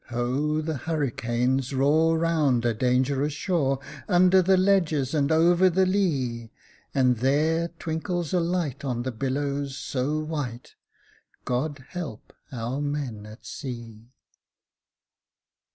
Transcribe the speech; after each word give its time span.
Ho! 0.09 0.61
the 0.61 0.77
hurricanes 0.77 1.75
roar 1.75 2.17
round 2.17 2.65
a 2.65 2.73
dangerous 2.73 3.33
shore, 3.33 3.77
Under 4.09 4.41
the 4.41 4.57
ledges 4.57 5.13
and 5.13 5.31
over 5.31 5.69
the 5.69 5.85
lea; 5.85 6.49
And 6.91 7.17
there 7.17 7.67
twinkles 7.77 8.33
a 8.33 8.39
light 8.39 8.83
on 8.83 9.03
the 9.03 9.11
billows 9.11 9.77
so 9.77 10.17
white 10.17 10.73
God 11.45 11.85
help 11.89 12.33
our 12.51 12.81
men 12.81 13.27
at 13.27 13.45
sea! 13.45 14.09